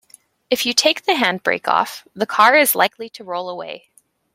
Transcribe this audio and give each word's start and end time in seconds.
If 0.49 0.65
you 0.65 0.73
take 0.73 1.03
the 1.05 1.11
handbrake 1.13 1.67
off, 1.67 2.07
the 2.15 2.25
car 2.25 2.57
is 2.57 2.73
likely 2.73 3.07
to 3.09 3.23
roll 3.23 3.47
away 3.47 3.91